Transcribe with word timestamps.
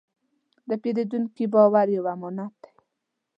د 0.69 0.71
پیرودونکي 0.81 1.45
باور 1.53 1.87
یو 1.95 2.03
امانت 2.13 2.53
دی. 2.63 2.73